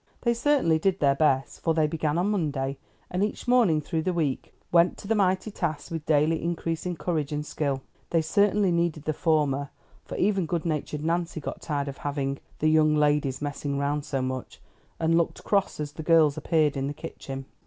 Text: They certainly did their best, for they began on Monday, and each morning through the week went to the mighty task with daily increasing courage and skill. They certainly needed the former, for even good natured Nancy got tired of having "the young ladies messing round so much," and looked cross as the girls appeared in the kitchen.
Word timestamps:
They 0.23 0.33
certainly 0.33 0.79
did 0.79 0.99
their 0.99 1.13
best, 1.13 1.61
for 1.61 1.75
they 1.75 1.85
began 1.85 2.17
on 2.17 2.31
Monday, 2.31 2.79
and 3.11 3.23
each 3.23 3.47
morning 3.47 3.81
through 3.81 4.01
the 4.01 4.13
week 4.15 4.51
went 4.71 4.97
to 4.97 5.07
the 5.07 5.13
mighty 5.13 5.51
task 5.51 5.91
with 5.91 6.07
daily 6.07 6.43
increasing 6.43 6.95
courage 6.95 7.31
and 7.31 7.45
skill. 7.45 7.83
They 8.09 8.23
certainly 8.23 8.71
needed 8.71 9.03
the 9.05 9.13
former, 9.13 9.69
for 10.03 10.17
even 10.17 10.47
good 10.47 10.65
natured 10.65 11.05
Nancy 11.05 11.39
got 11.39 11.61
tired 11.61 11.87
of 11.87 11.97
having 11.99 12.39
"the 12.57 12.67
young 12.67 12.95
ladies 12.95 13.43
messing 13.43 13.77
round 13.77 14.03
so 14.03 14.23
much," 14.23 14.59
and 14.99 15.15
looked 15.15 15.43
cross 15.43 15.79
as 15.79 15.91
the 15.91 16.01
girls 16.01 16.35
appeared 16.35 16.75
in 16.75 16.87
the 16.87 16.95
kitchen. 16.95 17.45